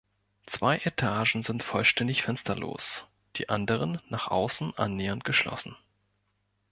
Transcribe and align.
Zwei 0.47 0.77
Etagen 0.79 1.43
sind 1.43 1.61
vollständig 1.61 2.23
fensterlos, 2.23 3.05
die 3.35 3.49
anderen 3.49 4.01
nach 4.09 4.29
außen 4.29 4.73
annähernd 4.75 5.23
geschlossen. 5.25 5.75